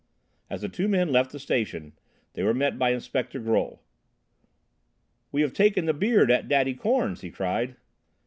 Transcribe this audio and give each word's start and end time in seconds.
As 0.49 0.61
the 0.63 0.67
two 0.67 0.87
men 0.87 1.11
left 1.11 1.31
the 1.31 1.37
station, 1.37 1.93
they 2.33 2.41
were 2.41 2.55
met 2.55 2.79
by 2.79 2.89
Inspector 2.91 3.39
Grolle. 3.39 3.81
"We 5.31 5.43
have 5.43 5.53
taken 5.53 5.85
'The 5.85 5.93
Beard' 5.93 6.31
at 6.31 6.47
Daddy 6.47 6.73
Korn's," 6.73 7.21
he 7.21 7.29
cried. 7.29 7.75